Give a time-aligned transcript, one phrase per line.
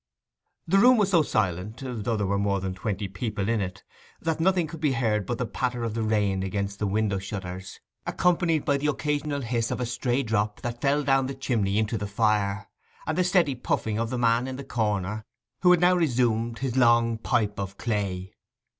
[0.65, 4.79] The room was so silent—though there were more than twenty people in it—that nothing could
[4.81, 8.87] be heard but the patter of the rain against the window shutters, accompanied by the
[8.87, 12.67] occasional hiss of a stray drop that fell down the chimney into the fire,
[13.05, 15.23] and the steady puffing of the man in the corner,
[15.61, 18.33] who had now resumed his pipe of long clay.